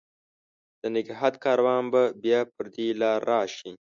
د 0.81 0.83
نګهت 0.95 1.35
کاروان 1.43 1.83
به 1.93 2.03
بیا 2.23 2.41
پر 2.53 2.65
دې 2.73 2.87
لار، 3.01 3.19
راشي 3.31 3.71